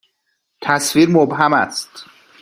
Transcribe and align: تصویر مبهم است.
تصویر 0.61 1.09
مبهم 1.11 1.53
است. 1.53 2.05